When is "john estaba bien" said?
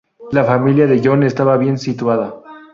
1.03-1.77